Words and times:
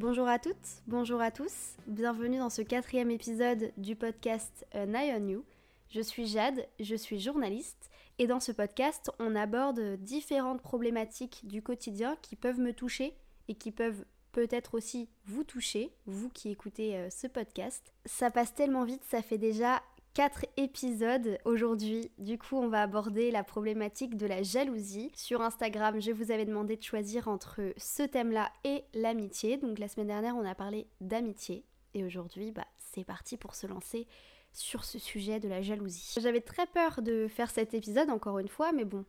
Bonjour 0.00 0.28
à 0.28 0.38
toutes, 0.38 0.80
bonjour 0.86 1.20
à 1.20 1.30
tous, 1.30 1.74
bienvenue 1.86 2.38
dans 2.38 2.48
ce 2.48 2.62
quatrième 2.62 3.10
épisode 3.10 3.70
du 3.76 3.96
podcast 3.96 4.66
An 4.74 4.94
Eye 4.94 5.12
on 5.14 5.28
You. 5.28 5.44
Je 5.90 6.00
suis 6.00 6.24
Jade, 6.24 6.66
je 6.80 6.96
suis 6.96 7.20
journaliste 7.20 7.90
et 8.18 8.26
dans 8.26 8.40
ce 8.40 8.50
podcast 8.50 9.10
on 9.18 9.36
aborde 9.36 9.98
différentes 9.98 10.62
problématiques 10.62 11.42
du 11.44 11.60
quotidien 11.60 12.16
qui 12.22 12.34
peuvent 12.34 12.60
me 12.60 12.72
toucher 12.72 13.12
et 13.48 13.54
qui 13.54 13.72
peuvent 13.72 14.06
peut-être 14.32 14.72
aussi 14.72 15.10
vous 15.26 15.44
toucher, 15.44 15.92
vous 16.06 16.30
qui 16.30 16.48
écoutez 16.48 16.96
euh, 16.96 17.10
ce 17.10 17.26
podcast. 17.26 17.92
Ça 18.06 18.30
passe 18.30 18.54
tellement 18.54 18.84
vite, 18.84 19.02
ça 19.04 19.20
fait 19.20 19.36
déjà 19.36 19.82
4 20.14 20.44
épisodes 20.56 21.38
aujourd'hui. 21.44 22.10
Du 22.18 22.36
coup, 22.36 22.56
on 22.56 22.68
va 22.68 22.82
aborder 22.82 23.30
la 23.30 23.44
problématique 23.44 24.16
de 24.16 24.26
la 24.26 24.42
jalousie. 24.42 25.12
Sur 25.14 25.40
Instagram, 25.40 26.00
je 26.00 26.10
vous 26.10 26.32
avais 26.32 26.44
demandé 26.44 26.76
de 26.76 26.82
choisir 26.82 27.28
entre 27.28 27.60
ce 27.76 28.02
thème-là 28.02 28.50
et 28.64 28.84
l'amitié. 28.92 29.56
Donc 29.56 29.78
la 29.78 29.88
semaine 29.88 30.08
dernière, 30.08 30.36
on 30.36 30.44
a 30.44 30.54
parlé 30.54 30.88
d'amitié. 31.00 31.64
Et 31.94 32.04
aujourd'hui, 32.04 32.50
bah, 32.50 32.66
c'est 32.78 33.04
parti 33.04 33.36
pour 33.36 33.54
se 33.54 33.66
lancer 33.66 34.08
sur 34.52 34.84
ce 34.84 34.98
sujet 34.98 35.38
de 35.38 35.48
la 35.48 35.62
jalousie. 35.62 36.14
J'avais 36.20 36.40
très 36.40 36.66
peur 36.66 37.02
de 37.02 37.28
faire 37.28 37.50
cet 37.50 37.72
épisode 37.72 38.10
encore 38.10 38.40
une 38.40 38.48
fois, 38.48 38.72
mais 38.72 38.84
bon, 38.84 39.04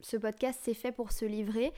ce 0.00 0.16
podcast 0.16 0.60
c'est 0.62 0.74
fait 0.74 0.92
pour 0.92 1.12
se 1.12 1.26
livrer 1.26 1.72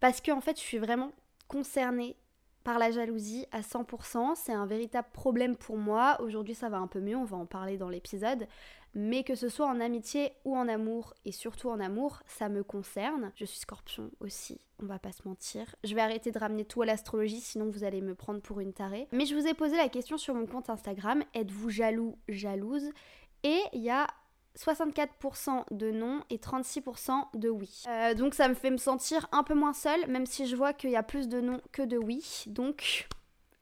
parce 0.00 0.20
que 0.20 0.32
en 0.32 0.40
fait, 0.40 0.56
je 0.56 0.62
suis 0.62 0.78
vraiment 0.78 1.12
concernée 1.46 2.16
par 2.64 2.78
la 2.78 2.90
jalousie 2.90 3.46
à 3.52 3.60
100%. 3.60 4.34
C'est 4.36 4.52
un 4.52 4.66
véritable 4.66 5.08
problème 5.12 5.56
pour 5.56 5.76
moi. 5.76 6.20
Aujourd'hui, 6.20 6.54
ça 6.54 6.68
va 6.68 6.78
un 6.78 6.86
peu 6.86 7.00
mieux, 7.00 7.16
on 7.16 7.24
va 7.24 7.36
en 7.36 7.46
parler 7.46 7.76
dans 7.76 7.88
l'épisode. 7.88 8.46
Mais 8.94 9.24
que 9.24 9.34
ce 9.34 9.48
soit 9.48 9.66
en 9.66 9.80
amitié 9.80 10.32
ou 10.44 10.54
en 10.54 10.68
amour, 10.68 11.14
et 11.24 11.32
surtout 11.32 11.70
en 11.70 11.80
amour, 11.80 12.22
ça 12.26 12.50
me 12.50 12.62
concerne. 12.62 13.32
Je 13.36 13.46
suis 13.46 13.58
scorpion 13.58 14.10
aussi, 14.20 14.60
on 14.82 14.86
va 14.86 14.98
pas 14.98 15.12
se 15.12 15.26
mentir. 15.26 15.74
Je 15.82 15.94
vais 15.94 16.02
arrêter 16.02 16.30
de 16.30 16.38
ramener 16.38 16.66
tout 16.66 16.82
à 16.82 16.86
l'astrologie, 16.86 17.40
sinon 17.40 17.70
vous 17.70 17.84
allez 17.84 18.02
me 18.02 18.14
prendre 18.14 18.40
pour 18.40 18.60
une 18.60 18.74
tarée. 18.74 19.08
Mais 19.12 19.24
je 19.24 19.34
vous 19.34 19.46
ai 19.46 19.54
posé 19.54 19.76
la 19.76 19.88
question 19.88 20.18
sur 20.18 20.34
mon 20.34 20.46
compte 20.46 20.68
Instagram 20.68 21.22
êtes-vous 21.34 21.70
jaloux, 21.70 22.18
jalouse? 22.28 22.90
Et 23.44 23.60
il 23.72 23.82
y 23.82 23.90
a 23.90 24.06
64% 24.58 25.64
de 25.70 25.90
non 25.90 26.22
et 26.30 26.36
36% 26.36 27.12
de 27.34 27.48
oui. 27.48 27.82
Euh, 27.88 28.14
donc 28.14 28.34
ça 28.34 28.48
me 28.48 28.54
fait 28.54 28.70
me 28.70 28.76
sentir 28.76 29.26
un 29.32 29.42
peu 29.42 29.54
moins 29.54 29.72
seule, 29.72 30.06
même 30.08 30.26
si 30.26 30.46
je 30.46 30.56
vois 30.56 30.72
qu'il 30.72 30.90
y 30.90 30.96
a 30.96 31.02
plus 31.02 31.28
de 31.28 31.40
non 31.40 31.60
que 31.72 31.82
de 31.82 31.96
oui. 31.96 32.44
Donc 32.46 33.08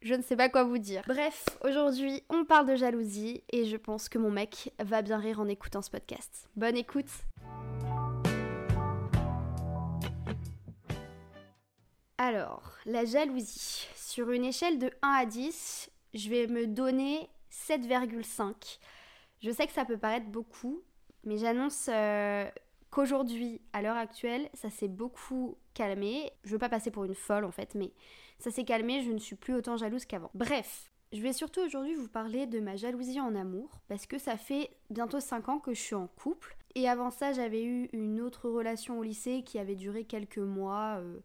je 0.02 0.14
ne 0.14 0.22
sais 0.22 0.36
pas 0.36 0.48
quoi 0.48 0.64
vous 0.64 0.78
dire. 0.78 1.02
Bref, 1.06 1.44
aujourd'hui 1.62 2.22
on 2.28 2.44
parle 2.44 2.66
de 2.66 2.76
jalousie 2.76 3.42
et 3.50 3.66
je 3.66 3.76
pense 3.76 4.08
que 4.08 4.18
mon 4.18 4.30
mec 4.30 4.72
va 4.78 5.02
bien 5.02 5.18
rire 5.18 5.40
en 5.40 5.48
écoutant 5.48 5.82
ce 5.82 5.90
podcast. 5.90 6.48
Bonne 6.56 6.76
écoute 6.76 7.10
Alors, 12.22 12.74
la 12.84 13.06
jalousie. 13.06 13.88
Sur 13.96 14.30
une 14.30 14.44
échelle 14.44 14.78
de 14.78 14.90
1 15.00 15.08
à 15.08 15.24
10, 15.24 15.90
je 16.12 16.28
vais 16.28 16.46
me 16.48 16.66
donner 16.66 17.30
7,5 17.50 18.78
je 19.40 19.50
sais 19.50 19.66
que 19.66 19.72
ça 19.72 19.84
peut 19.84 19.98
paraître 19.98 20.26
beaucoup, 20.26 20.82
mais 21.24 21.36
j'annonce 21.36 21.88
euh, 21.92 22.48
qu'aujourd'hui, 22.90 23.60
à 23.72 23.82
l'heure 23.82 23.96
actuelle, 23.96 24.48
ça 24.54 24.70
s'est 24.70 24.88
beaucoup 24.88 25.56
calmé. 25.74 26.32
Je 26.44 26.50
veux 26.50 26.58
pas 26.58 26.68
passer 26.68 26.90
pour 26.90 27.04
une 27.04 27.14
folle 27.14 27.44
en 27.44 27.50
fait, 27.50 27.74
mais 27.74 27.92
ça 28.38 28.50
s'est 28.50 28.64
calmé, 28.64 29.02
je 29.02 29.12
ne 29.12 29.18
suis 29.18 29.36
plus 29.36 29.54
autant 29.54 29.76
jalouse 29.76 30.04
qu'avant. 30.04 30.30
Bref, 30.34 30.90
je 31.12 31.20
vais 31.20 31.32
surtout 31.32 31.60
aujourd'hui 31.60 31.94
vous 31.94 32.08
parler 32.08 32.46
de 32.46 32.60
ma 32.60 32.76
jalousie 32.76 33.20
en 33.20 33.34
amour, 33.34 33.80
parce 33.88 34.06
que 34.06 34.18
ça 34.18 34.36
fait 34.36 34.70
bientôt 34.90 35.20
5 35.20 35.48
ans 35.48 35.58
que 35.58 35.74
je 35.74 35.80
suis 35.80 35.94
en 35.94 36.06
couple. 36.06 36.56
Et 36.76 36.88
avant 36.88 37.10
ça, 37.10 37.32
j'avais 37.32 37.64
eu 37.64 37.88
une 37.92 38.20
autre 38.20 38.48
relation 38.48 38.98
au 38.98 39.02
lycée 39.02 39.42
qui 39.42 39.58
avait 39.58 39.74
duré 39.74 40.04
quelques 40.04 40.38
mois. 40.38 40.98
Euh, 41.00 41.18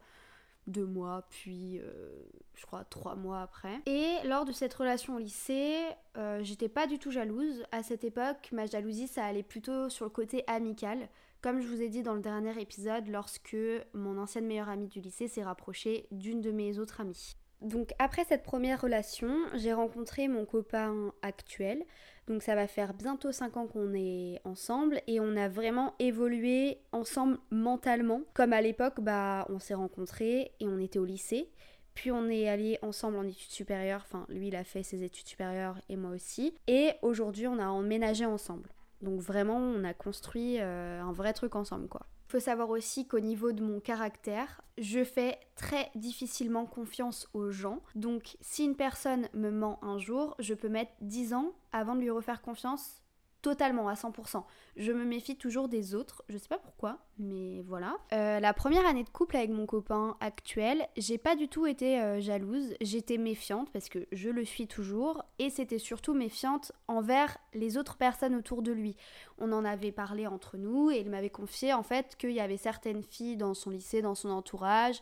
deux 0.68 0.86
mois, 0.86 1.26
puis 1.30 1.80
euh, 1.80 2.10
je 2.56 2.66
crois 2.66 2.84
trois 2.86 3.16
mois 3.16 3.42
après. 3.42 3.82
Et 3.86 4.16
lors 4.26 4.46
de 4.46 4.52
cette 4.52 4.74
relation 4.74 5.16
au 5.16 5.20
lycée, 5.20 5.78
euh, 6.18 6.44
j'étais 6.44 6.70
pas 6.70 6.88
du 6.88 7.00
tout 7.00 7.12
jalouse. 7.12 7.64
À 7.72 7.84
cette 7.84 8.04
époque, 8.04 8.50
ma 8.52 8.66
jalousie, 8.66 9.08
ça 9.08 9.26
allait 9.26 9.44
plutôt 9.44 9.90
sur 9.90 10.06
le 10.06 10.12
côté 10.12 10.44
amical. 10.48 11.10
Comme 11.42 11.62
je 11.62 11.68
vous 11.68 11.82
ai 11.82 11.90
dit 11.90 12.02
dans 12.02 12.16
le 12.16 12.22
dernier 12.22 12.60
épisode, 12.60 13.08
lorsque 13.08 13.58
mon 13.94 14.18
ancienne 14.18 14.48
meilleure 14.48 14.70
amie 14.70 14.88
du 14.88 15.00
lycée 15.00 15.28
s'est 15.28 15.44
rapprochée 15.44 16.08
d'une 16.12 16.42
de 16.42 16.52
mes 16.52 16.80
autres 16.80 17.02
amies. 17.02 17.36
Donc 17.62 17.94
après 18.00 18.26
cette 18.26 18.44
première 18.44 18.82
relation, 18.82 19.34
j'ai 19.56 19.74
rencontré 19.74 20.28
mon 20.28 20.46
copain 20.46 21.14
actuel. 21.22 21.84
Donc 22.28 22.42
ça 22.42 22.56
va 22.56 22.68
faire 22.68 22.94
bientôt 22.94 23.32
5 23.32 23.58
ans 23.58 23.68
qu'on 23.68 23.94
est 23.94 24.40
ensemble 24.46 25.02
et 25.08 25.20
on 25.20 25.36
a 25.36 25.48
vraiment 25.48 25.94
évolué 26.00 26.80
ensemble 26.92 27.38
mentalement. 27.52 28.22
Comme 28.34 28.54
à 28.54 28.62
l'époque, 28.62 29.00
bah 29.00 29.46
on 29.50 29.60
s'est 29.60 29.74
rencontrés 29.74 30.52
et 30.60 30.68
on 30.68 30.80
était 30.80 31.00
au 31.00 31.06
lycée. 31.06 31.50
Puis 31.94 32.12
on 32.12 32.28
est 32.28 32.50
allés 32.50 32.78
ensemble 32.82 33.18
en 33.18 33.24
études 33.24 33.52
supérieures, 33.52 34.02
enfin 34.04 34.26
lui 34.28 34.50
il 34.50 34.56
a 34.56 34.66
fait 34.66 34.84
ses 34.84 35.04
études 35.04 35.28
supérieures 35.28 35.80
et 35.88 35.96
moi 35.96 36.12
aussi. 36.12 36.54
Et 36.68 36.92
aujourd'hui 37.02 37.48
on 37.48 37.58
a 37.58 37.68
emménagé 37.68 38.26
ensemble. 38.26 38.70
Donc 39.02 39.22
vraiment 39.22 39.58
on 39.58 39.84
a 39.86 39.94
construit 39.94 40.58
euh, 40.60 41.02
un 41.02 41.14
vrai 41.14 41.32
truc 41.32 41.56
ensemble 41.56 41.88
quoi. 41.88 42.06
Faut 42.28 42.40
savoir 42.40 42.70
aussi 42.70 43.08
qu'au 43.08 43.20
niveau 43.20 43.52
de 43.52 43.64
mon 43.64 43.80
caractère, 43.80 44.62
je 44.78 45.04
fais 45.04 45.40
très 45.56 45.92
difficilement 45.96 46.66
confiance 46.66 47.30
aux 47.34 47.52
gens. 47.52 47.82
Donc 47.94 48.38
si 48.42 48.66
une 48.66 48.76
personne 48.76 49.30
me 49.34 49.52
ment 49.52 49.80
un 49.84 50.00
jour, 50.00 50.36
je 50.40 50.54
peux 50.54 50.70
mettre 50.70 50.92
10 51.02 51.34
ans 51.34 51.54
avant 51.72 51.96
de 51.96 52.02
lui 52.02 52.10
refaire 52.10 52.42
confiance 52.42 53.02
totalement 53.46 53.88
à 53.88 53.94
100%. 53.94 54.44
Je 54.76 54.92
me 54.92 55.06
méfie 55.06 55.36
toujours 55.36 55.70
des 55.70 55.94
autres, 55.94 56.24
je 56.30 56.38
sais 56.40 56.48
pas 56.48 56.58
pourquoi, 56.58 56.98
mais 57.20 57.62
voilà. 57.62 57.96
Euh, 58.12 58.40
la 58.40 58.54
première 58.56 58.88
année 58.88 59.04
de 59.04 59.10
couple 59.10 59.38
avec 59.38 59.52
mon 59.52 59.68
copain 59.68 60.18
actuel, 60.20 60.88
j'ai 60.98 61.20
pas 61.20 61.36
du 61.36 61.48
tout 61.48 61.68
été 61.68 62.02
euh, 62.02 62.20
jalouse, 62.20 62.74
j'étais 62.82 63.20
méfiante 63.20 63.72
parce 63.72 63.88
que 63.88 64.08
je 64.12 64.32
le 64.32 64.44
suis 64.46 64.66
toujours, 64.66 65.24
et 65.38 65.52
c'était 65.52 65.78
surtout 65.78 66.16
méfiante 66.16 66.72
envers 66.88 67.38
les 67.54 67.78
autres 67.78 67.98
personnes 67.98 68.34
autour 68.34 68.64
de 68.64 68.72
lui. 68.72 68.98
On 69.38 69.52
en 69.52 69.64
avait 69.64 69.92
parlé 69.92 70.26
entre 70.26 70.58
nous 70.58 70.90
et 70.90 70.98
il 70.98 71.12
m'avait 71.12 71.30
confié 71.30 71.72
en 71.72 71.84
fait 71.84 72.16
qu'il 72.18 72.32
y 72.32 72.40
avait 72.40 72.58
certaines 72.58 73.04
filles 73.04 73.38
dans 73.38 73.54
son 73.54 73.70
lycée, 73.70 74.02
dans 74.02 74.16
son 74.16 74.32
entourage, 74.32 75.02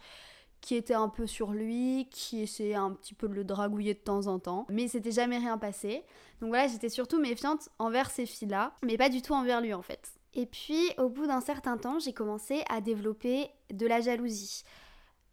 qui 0.63 0.75
était 0.75 0.94
un 0.94 1.09
peu 1.09 1.28
sur 1.28 1.51
lui, 1.51 2.07
qui 2.09 2.41
essayait 2.41 2.74
un 2.74 2.91
petit 2.91 3.13
peu 3.13 3.28
de 3.28 3.34
le 3.34 3.44
dragouiller 3.44 3.94
de 3.94 4.00
temps 4.00 4.28
en 4.28 4.40
temps, 4.40 4.66
mais 4.69 4.88
c'était 4.88 5.12
jamais 5.12 5.38
rien 5.38 5.57
passé. 5.57 6.06
Donc 6.40 6.50
voilà, 6.50 6.68
j'étais 6.68 6.88
surtout 6.88 7.19
méfiante 7.19 7.68
envers 7.79 8.09
ces 8.09 8.25
filles-là, 8.25 8.73
mais 8.81 8.96
pas 8.96 9.09
du 9.09 9.22
tout 9.22 9.34
envers 9.34 9.59
lui 9.59 9.73
en 9.73 9.81
fait. 9.81 10.13
Et 10.34 10.46
puis, 10.46 10.90
au 10.97 11.09
bout 11.09 11.28
d'un 11.28 11.41
certain 11.41 11.78
temps, 11.78 12.00
j'ai 12.00 12.13
commencé 12.13 12.63
à 12.69 12.79
développer 12.79 13.50
de 13.73 13.85
la 13.85 14.00
jalousie. 14.00 14.63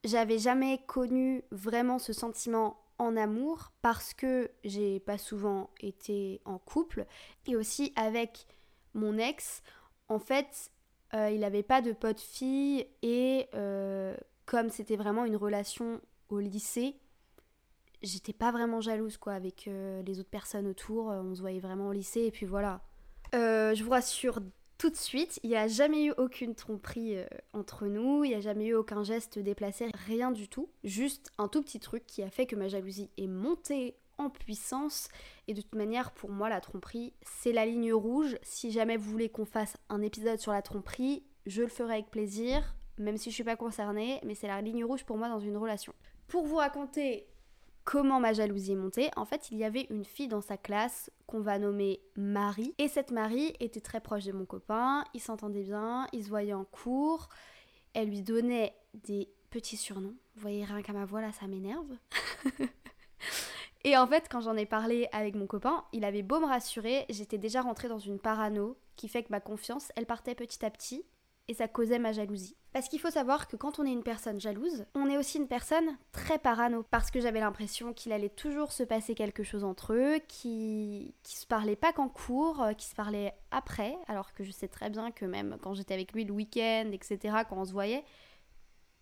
J'avais 0.03 0.39
jamais 0.39 0.81
connu 0.89 1.45
vraiment 1.53 2.01
ce 2.01 2.13
sentiment 2.13 2.81
en 2.99 3.17
amour 3.17 3.71
parce 3.83 4.13
que 4.13 4.51
j'ai 4.65 4.99
pas 4.99 5.17
souvent 5.17 5.71
été 5.81 6.41
en 6.45 6.59
couple 6.59 7.07
et 7.47 7.55
aussi 7.55 7.93
avec 7.95 8.47
mon 8.95 9.17
ex. 9.17 9.63
En 10.09 10.19
fait, 10.19 10.73
euh, 11.15 11.31
il 11.31 11.41
n'avait 11.41 11.63
pas 11.63 11.83
de 11.83 11.93
pote 11.93 12.21
fille 12.21 12.85
et 13.03 13.49
euh, 13.55 14.17
comme 14.51 14.69
c'était 14.69 14.97
vraiment 14.97 15.25
une 15.27 15.37
relation 15.37 16.01
au 16.29 16.41
lycée, 16.41 16.97
j'étais 18.03 18.33
pas 18.33 18.51
vraiment 18.51 18.81
jalouse 18.81 19.17
quoi 19.17 19.35
avec 19.35 19.69
euh, 19.69 20.03
les 20.03 20.19
autres 20.19 20.29
personnes 20.29 20.67
autour. 20.67 21.13
Euh, 21.13 21.23
on 21.23 21.37
se 21.37 21.41
voyait 21.41 21.61
vraiment 21.61 21.87
au 21.87 21.93
lycée 21.93 22.23
et 22.23 22.33
puis 22.33 22.47
voilà. 22.47 22.81
Euh, 23.33 23.77
je 23.77 23.85
vous 23.85 23.91
rassure 23.91 24.41
tout 24.77 24.91
de 24.91 24.97
suite, 24.97 25.39
il 25.45 25.51
n'y 25.51 25.57
a 25.57 25.69
jamais 25.69 26.07
eu 26.07 26.13
aucune 26.19 26.57
tromperie 26.57 27.15
entre 27.53 27.87
nous, 27.87 28.25
il 28.25 28.31
n'y 28.31 28.35
a 28.35 28.41
jamais 28.41 28.67
eu 28.67 28.75
aucun 28.75 29.05
geste 29.05 29.39
déplacé, 29.39 29.87
rien 30.09 30.33
du 30.33 30.49
tout. 30.49 30.69
Juste 30.83 31.31
un 31.39 31.47
tout 31.47 31.63
petit 31.63 31.79
truc 31.79 32.05
qui 32.05 32.25
a 32.25 32.31
fait 32.31 32.47
que 32.47 32.57
ma 32.57 32.67
jalousie 32.67 33.09
est 33.19 33.29
montée 33.29 33.95
en 34.19 34.31
puissance. 34.31 35.11
Et 35.47 35.55
de 35.55 35.61
toute 35.61 35.77
manière, 35.77 36.11
pour 36.11 36.31
moi, 36.31 36.49
la 36.49 36.61
tromperie, 36.61 37.13
c'est 37.23 37.53
la 37.53 37.67
ligne 37.67 37.93
rouge. 37.93 38.37
Si 38.43 38.73
jamais 38.73 38.97
vous 38.97 39.13
voulez 39.13 39.29
qu'on 39.29 39.45
fasse 39.45 39.77
un 39.91 40.03
épisode 40.03 40.41
sur 40.41 40.51
la 40.51 40.63
tromperie, 40.63 41.23
je 41.47 41.63
le 41.63 41.69
ferai 41.69 41.93
avec 41.93 42.11
plaisir 42.11 42.75
même 43.01 43.17
si 43.17 43.31
je 43.31 43.35
suis 43.35 43.45
pas 43.45 43.57
concernée, 43.57 44.21
mais 44.25 44.35
c'est 44.35 44.47
la 44.47 44.61
ligne 44.61 44.85
rouge 44.85 45.05
pour 45.05 45.17
moi 45.17 45.29
dans 45.29 45.41
une 45.41 45.57
relation. 45.57 45.93
Pour 46.29 46.47
vous 46.47 46.57
raconter 46.57 47.27
comment 47.85 48.21
ma 48.21 48.33
jalousie 48.33 48.73
est 48.73 48.77
montée, 48.77 49.11
en 49.17 49.25
fait, 49.25 49.51
il 49.51 49.59
y 49.59 49.65
avait 49.65 49.87
une 49.91 50.05
fille 50.05 50.29
dans 50.29 50.41
sa 50.41 50.57
classe 50.57 51.11
qu'on 51.27 51.41
va 51.41 51.59
nommer 51.59 52.01
Marie, 52.17 52.75
et 52.79 52.89
cette 52.89 53.11
Marie 53.11 53.55
était 53.59 53.81
très 53.81 54.01
proche 54.01 54.25
de 54.25 54.33
mon 54.33 54.45
copain, 54.45 55.05
ils 55.15 55.21
s'entendaient 55.21 55.65
bien, 55.65 56.07
ils 56.13 56.25
se 56.25 56.29
voyaient 56.29 56.53
en 56.53 56.65
cours, 56.65 57.29
elle 57.95 58.09
lui 58.09 58.23
donnait 58.23 58.75
des 58.95 59.29
petits 59.51 59.77
surnoms. 59.77 60.15
Vous 60.37 60.43
voyez, 60.43 60.65
rien 60.65 60.83
qu'à 60.83 60.93
ma 60.93 61.05
voix 61.05 61.21
là, 61.21 61.33
ça 61.33 61.47
m'énerve. 61.47 61.97
Et 63.85 63.97
en 63.97 64.07
fait, 64.07 64.29
quand 64.31 64.43
j'en 64.43 64.57
ai 64.57 64.67
parlé 64.67 65.09
avec 65.13 65.35
mon 65.35 65.47
copain, 65.47 65.85
il 65.93 66.05
avait 66.05 66.23
beau 66.23 66.39
me 66.39 66.47
rassurer, 66.47 67.07
j'étais 67.09 67.39
déjà 67.39 67.63
rentrée 67.63 67.89
dans 67.89 67.99
une 67.99 68.19
parano 68.19 68.77
qui 68.97 69.09
fait 69.09 69.23
que 69.23 69.31
ma 69.31 69.41
confiance, 69.41 69.91
elle 69.97 70.05
partait 70.05 70.35
petit 70.35 70.65
à 70.65 70.71
petit 70.71 71.03
et 71.51 71.55
ça 71.55 71.67
causait 71.67 71.99
ma 71.99 72.13
jalousie. 72.13 72.57
Parce 72.73 72.89
qu'il 72.89 73.01
faut 73.01 73.11
savoir 73.11 73.49
que 73.49 73.57
quand 73.57 73.81
on 73.81 73.85
est 73.85 73.91
une 73.91 74.05
personne 74.05 74.41
jalouse, 74.41 74.87
on 74.95 75.11
est 75.11 75.19
aussi 75.19 75.39
une 75.39 75.49
personne 75.49 75.99
très 76.13 76.39
parano. 76.39 76.85
Parce 76.93 77.11
que 77.11 77.21
j'avais 77.21 77.41
l'impression 77.41 77.93
qu'il 77.93 78.13
allait 78.13 78.29
toujours 78.29 78.71
se 78.71 78.85
passer 78.85 79.17
quelque 79.17 79.43
chose 79.43 79.65
entre 79.65 79.95
eux, 79.95 80.21
qui 80.29 81.13
se 81.25 81.47
parlaient 81.47 81.75
pas 81.75 81.93
qu'en 81.93 82.09
cours, 82.09 82.63
euh, 82.63 82.73
qui 82.73 82.87
se 82.87 82.95
parlaient 82.95 83.35
après, 83.51 83.97
alors 84.07 84.33
que 84.33 84.45
je 84.45 84.53
sais 84.53 84.69
très 84.69 84.91
bien 84.91 85.11
que 85.11 85.25
même 85.25 85.59
quand 85.61 85.75
j'étais 85.75 85.95
avec 85.95 86.13
lui 86.13 86.25
le 86.25 86.33
week-end, 86.33 86.91
etc., 86.93 87.39
quand 87.49 87.57
on 87.57 87.65
se 87.65 87.73
voyait, 87.73 88.05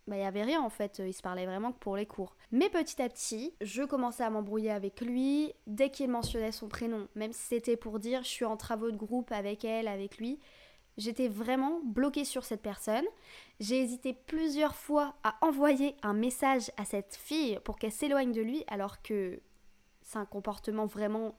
bah, 0.07 0.15
il 0.17 0.21
y 0.21 0.25
avait 0.25 0.41
rien 0.41 0.63
en 0.63 0.71
fait, 0.71 0.99
il 1.05 1.13
se 1.13 1.21
parlait 1.21 1.45
vraiment 1.45 1.71
que 1.71 1.77
pour 1.77 1.95
les 1.95 2.07
cours. 2.07 2.35
Mais 2.51 2.69
petit 2.69 2.99
à 2.99 3.07
petit, 3.09 3.53
je 3.61 3.83
commençais 3.83 4.23
à 4.23 4.31
m'embrouiller 4.31 4.71
avec 4.71 5.01
lui 5.01 5.53
dès 5.67 5.91
qu'il 5.91 6.09
mentionnait 6.09 6.51
son 6.51 6.67
prénom, 6.67 7.07
même 7.13 7.31
si 7.31 7.43
c'était 7.43 7.77
pour 7.77 7.99
dire 7.99 8.23
je 8.23 8.29
suis 8.29 8.45
en 8.45 8.57
travaux 8.57 8.89
de 8.89 8.97
groupe 8.97 9.31
avec 9.31 9.63
elle, 9.63 9.87
avec 9.87 10.17
lui. 10.17 10.39
J'étais 10.99 11.27
vraiment 11.27 11.79
bloquée 11.83 12.25
sur 12.25 12.43
cette 12.43 12.61
personne. 12.61 13.05
J'ai 13.59 13.81
hésité 13.81 14.13
plusieurs 14.13 14.75
fois 14.75 15.15
à 15.23 15.37
envoyer 15.41 15.95
un 16.03 16.13
message 16.13 16.71
à 16.77 16.85
cette 16.85 17.15
fille 17.15 17.59
pour 17.63 17.79
qu'elle 17.79 17.91
s'éloigne 17.91 18.31
de 18.31 18.41
lui, 18.41 18.63
alors 18.67 19.01
que 19.01 19.39
c'est 20.01 20.19
un 20.19 20.25
comportement 20.25 20.85
vraiment 20.85 21.35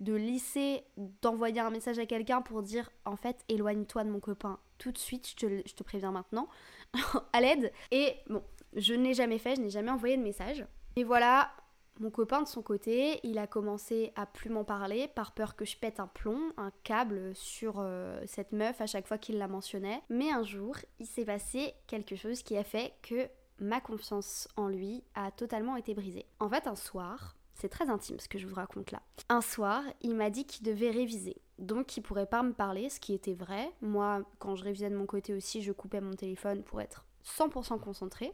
de 0.00 0.14
lycée 0.14 0.84
d'envoyer 1.22 1.60
un 1.60 1.70
message 1.70 1.98
à 1.98 2.06
quelqu'un 2.06 2.40
pour 2.40 2.62
dire 2.62 2.90
en 3.04 3.16
fait 3.16 3.44
éloigne-toi 3.48 4.04
de 4.04 4.10
mon 4.10 4.20
copain 4.20 4.60
tout 4.78 4.92
de 4.92 4.98
suite, 4.98 5.28
je 5.28 5.72
te, 5.74 5.82
préviens 5.82 6.12
maintenant, 6.12 6.48
à 7.32 7.40
l'aide. 7.40 7.72
Et 7.90 8.14
bon, 8.28 8.42
je 8.74 8.94
ne 8.94 9.04
l'ai 9.04 9.14
jamais 9.14 9.38
fait, 9.38 9.56
je 9.56 9.60
n'ai 9.60 9.70
jamais 9.70 9.90
envoyé 9.90 10.16
de 10.16 10.22
message. 10.22 10.64
Et 10.96 11.04
voilà, 11.04 11.50
mon 12.00 12.10
copain 12.10 12.42
de 12.42 12.48
son 12.48 12.62
côté, 12.62 13.20
il 13.22 13.38
a 13.38 13.46
commencé 13.46 14.12
à 14.16 14.26
plus 14.26 14.50
m'en 14.50 14.64
parler 14.64 15.08
par 15.08 15.32
peur 15.32 15.56
que 15.56 15.64
je 15.64 15.76
pète 15.76 16.00
un 16.00 16.06
plomb, 16.06 16.52
un 16.56 16.70
câble 16.82 17.34
sur 17.34 17.76
euh, 17.78 18.22
cette 18.26 18.52
meuf 18.52 18.80
à 18.80 18.86
chaque 18.86 19.06
fois 19.06 19.18
qu'il 19.18 19.38
la 19.38 19.48
mentionnait. 19.48 20.02
Mais 20.08 20.30
un 20.30 20.42
jour, 20.42 20.76
il 20.98 21.06
s'est 21.06 21.24
passé 21.24 21.74
quelque 21.86 22.16
chose 22.16 22.42
qui 22.42 22.56
a 22.56 22.64
fait 22.64 22.94
que 23.02 23.28
ma 23.60 23.80
confiance 23.80 24.48
en 24.56 24.68
lui 24.68 25.02
a 25.14 25.30
totalement 25.30 25.76
été 25.76 25.94
brisée. 25.94 26.26
En 26.40 26.48
fait, 26.48 26.66
un 26.66 26.76
soir, 26.76 27.36
c'est 27.54 27.68
très 27.68 27.90
intime 27.90 28.20
ce 28.20 28.28
que 28.28 28.38
je 28.38 28.46
vous 28.46 28.54
raconte 28.54 28.92
là. 28.92 29.02
Un 29.28 29.40
soir, 29.40 29.82
il 30.00 30.14
m'a 30.14 30.30
dit 30.30 30.44
qu'il 30.44 30.64
devait 30.64 30.90
réviser. 30.90 31.36
Donc 31.58 31.96
il 31.96 32.02
pourrait 32.02 32.26
pas 32.26 32.42
me 32.42 32.52
parler, 32.52 32.88
ce 32.88 33.00
qui 33.00 33.14
était 33.14 33.34
vrai. 33.34 33.72
Moi, 33.82 34.22
quand 34.38 34.54
je 34.54 34.64
révisais 34.64 34.90
de 34.90 34.96
mon 34.96 35.06
côté 35.06 35.34
aussi, 35.34 35.62
je 35.62 35.72
coupais 35.72 36.00
mon 36.00 36.14
téléphone 36.14 36.62
pour 36.62 36.80
être 36.80 37.04
100% 37.24 37.80
concentrée. 37.80 38.32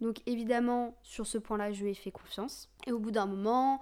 Donc 0.00 0.18
évidemment, 0.26 0.96
sur 1.02 1.26
ce 1.26 1.38
point-là, 1.38 1.72
je 1.72 1.84
lui 1.84 1.90
ai 1.90 1.94
fait 1.94 2.10
confiance. 2.10 2.68
Et 2.86 2.92
au 2.92 2.98
bout 2.98 3.10
d'un 3.10 3.26
moment, 3.26 3.80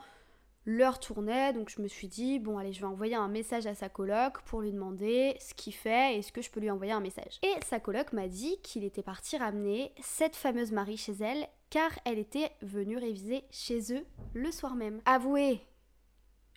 l'heure 0.67 0.99
tournait, 0.99 1.53
donc 1.53 1.71
je 1.71 1.83
me 1.83 1.89
suis 1.89 2.09
dit, 2.09 2.39
bon 2.39 2.59
allez, 2.59 2.73
je 2.73 2.81
vais 2.81 2.87
envoyer 2.87 3.15
un 3.15 3.29
message 3.29 3.67
à 3.67 3.75
sa 3.75 3.89
coloc 3.89 4.41
pour 4.43 4.61
lui 4.61 4.73
demander 4.73 5.37
ce 5.41 5.55
qu'il 5.55 5.75
fait, 5.75 6.19
est-ce 6.19 6.33
que 6.33 6.43
je 6.43 6.51
peux 6.51 6.61
lui 6.61 6.71
envoyer 6.71 6.93
un 6.93 7.01
message. 7.01 7.39
Et 7.43 7.55
sa 7.65 7.81
coloc 7.81 8.13
m'a 8.13 8.29
dit 8.29 8.59
qu'il 8.63 8.85
était 8.85 9.03
parti 9.03 9.37
ramener 9.37 9.93
cette 10.01 10.37
fameuse 10.37 10.73
Marie 10.73 10.97
chez 10.97 11.15
elle, 11.21 11.47
car 11.71 11.91
elle 12.05 12.19
était 12.19 12.51
venue 12.63 12.97
réviser 12.97 13.45
chez 13.51 13.93
eux 13.93 14.07
le 14.33 14.51
soir 14.53 14.75
même. 14.75 15.01
Avouez, 15.05 15.61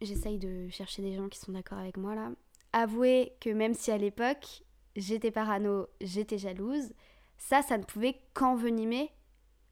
j'essaye 0.01 0.37
de 0.37 0.69
chercher 0.69 1.01
des 1.01 1.15
gens 1.15 1.29
qui 1.29 1.39
sont 1.39 1.51
d'accord 1.51 1.79
avec 1.79 1.97
moi 1.97 2.15
là, 2.15 2.31
avouez 2.73 3.33
que 3.39 3.49
même 3.49 3.73
si 3.73 3.91
à 3.91 3.97
l'époque, 3.97 4.63
j'étais 4.95 5.31
parano, 5.31 5.87
j'étais 6.01 6.37
jalouse, 6.37 6.93
ça, 7.37 7.61
ça 7.61 7.77
ne 7.77 7.83
pouvait 7.83 8.19
qu'envenimer 8.33 9.11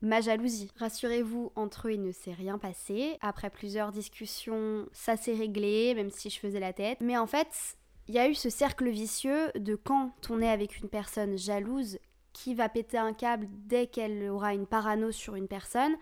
ma 0.02 0.22
jalousie. 0.22 0.72
Rassurez-vous, 0.78 1.52
entre 1.56 1.88
eux, 1.88 1.94
il 1.94 2.02
ne 2.02 2.12
s'est 2.12 2.34
rien 2.34 2.58
passé. 2.58 3.18
Après 3.22 3.50
plusieurs 3.50 3.92
discussions, 3.92 4.88
ça 4.92 5.18
s'est 5.18 5.34
réglé, 5.34 5.94
même 5.96 6.10
si 6.10 6.30
je 6.30 6.40
faisais 6.40 6.60
la 6.60 6.74
tête. 6.74 7.00
Mais 7.02 7.18
en 7.18 7.28
fait, 7.28 7.78
il 8.08 8.16
y 8.16 8.20
a 8.20 8.30
eu 8.30 8.36
ce 8.36 8.50
cercle 8.50 8.90
vicieux 8.90 9.52
de 9.56 9.76
quand 9.76 10.12
on 10.30 10.42
est 10.42 10.50
avec 10.50 10.78
une 10.80 10.90
personne 10.90 11.38
jalouse 11.38 11.98
qui 12.34 12.54
va 12.54 12.70
péter 12.70 12.98
un 12.98 13.14
câble 13.14 13.48
dès 13.50 13.88
qu'elle 13.88 14.30
aura 14.30 14.54
une 14.54 14.68
parano 14.68 15.12
sur 15.12 15.36
une 15.36 15.48
personne. 15.48 15.96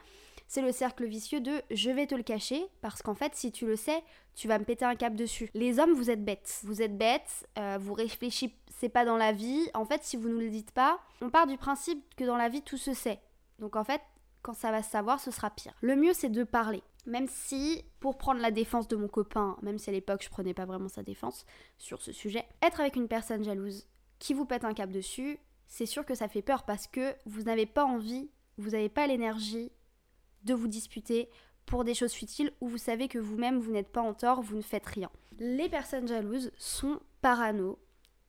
C'est 0.47 0.61
le 0.61 0.71
cercle 0.71 1.05
vicieux 1.05 1.39
de 1.39 1.61
je 1.71 1.89
vais 1.89 2.05
te 2.05 2.15
le 2.15 2.23
cacher 2.23 2.65
parce 2.81 3.01
qu'en 3.01 3.15
fait 3.15 3.33
si 3.35 3.51
tu 3.51 3.65
le 3.65 3.75
sais 3.75 4.03
tu 4.35 4.47
vas 4.47 4.59
me 4.59 4.65
péter 4.65 4.83
un 4.83 4.95
câble 4.95 5.15
dessus. 5.15 5.49
Les 5.53 5.79
hommes 5.79 5.93
vous 5.93 6.09
êtes 6.09 6.25
bêtes, 6.25 6.61
vous 6.63 6.81
êtes 6.81 6.97
bêtes, 6.97 7.47
euh, 7.57 7.77
vous 7.79 7.93
réfléchissez 7.93 8.89
pas 8.91 9.05
dans 9.05 9.17
la 9.17 9.31
vie. 9.31 9.69
En 9.73 9.85
fait 9.85 10.03
si 10.03 10.17
vous 10.17 10.27
ne 10.27 10.39
le 10.39 10.49
dites 10.49 10.71
pas, 10.71 10.99
on 11.21 11.29
part 11.29 11.47
du 11.47 11.57
principe 11.57 12.03
que 12.17 12.23
dans 12.23 12.37
la 12.37 12.49
vie 12.49 12.61
tout 12.61 12.77
se 12.77 12.93
sait. 12.93 13.19
Donc 13.59 13.75
en 13.75 13.83
fait, 13.83 14.01
quand 14.41 14.53
ça 14.53 14.71
va 14.71 14.83
se 14.83 14.91
savoir, 14.91 15.19
ce 15.19 15.31
sera 15.31 15.49
pire. 15.49 15.73
Le 15.81 15.95
mieux, 15.95 16.13
c'est 16.13 16.29
de 16.29 16.43
parler. 16.43 16.83
Même 17.05 17.27
si, 17.27 17.83
pour 17.99 18.17
prendre 18.17 18.41
la 18.41 18.51
défense 18.51 18.87
de 18.87 18.95
mon 18.95 19.07
copain, 19.07 19.57
même 19.61 19.77
si 19.77 19.89
à 19.89 19.93
l'époque 19.93 20.23
je 20.23 20.29
prenais 20.29 20.53
pas 20.53 20.65
vraiment 20.65 20.89
sa 20.89 21.03
défense 21.03 21.45
sur 21.77 22.01
ce 22.01 22.11
sujet, 22.11 22.45
être 22.61 22.79
avec 22.79 22.95
une 22.95 23.07
personne 23.07 23.43
jalouse 23.43 23.87
qui 24.19 24.33
vous 24.33 24.45
pète 24.45 24.63
un 24.65 24.73
cap 24.73 24.89
dessus, 24.89 25.39
c'est 25.67 25.85
sûr 25.85 26.05
que 26.05 26.15
ça 26.15 26.27
fait 26.27 26.41
peur 26.41 26.63
parce 26.63 26.87
que 26.87 27.15
vous 27.25 27.43
n'avez 27.43 27.65
pas 27.65 27.83
envie, 27.83 28.29
vous 28.57 28.71
n'avez 28.71 28.89
pas 28.89 29.07
l'énergie 29.07 29.71
de 30.43 30.53
vous 30.53 30.67
disputer 30.67 31.29
pour 31.65 31.83
des 31.83 31.93
choses 31.93 32.13
futiles 32.13 32.51
où 32.61 32.67
vous 32.67 32.77
savez 32.77 33.07
que 33.07 33.19
vous-même 33.19 33.59
vous 33.59 33.71
n'êtes 33.71 33.91
pas 33.91 34.01
en 34.01 34.13
tort, 34.13 34.41
vous 34.41 34.57
ne 34.57 34.61
faites 34.61 34.85
rien. 34.85 35.09
Les 35.39 35.69
personnes 35.69 36.07
jalouses 36.07 36.51
sont 36.57 36.99
parano, 37.21 37.79